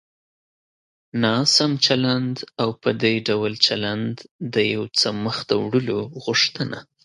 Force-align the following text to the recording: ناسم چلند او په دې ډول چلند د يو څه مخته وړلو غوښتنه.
ناسم 1.25 1.71
چلند 1.85 2.35
او 2.61 2.69
په 2.81 2.89
دې 3.01 3.15
ډول 3.27 3.53
چلند 3.65 4.15
د 4.53 4.55
يو 4.73 4.83
څه 4.99 5.07
مخته 5.25 5.53
وړلو 5.63 5.99
غوښتنه. 6.23 6.79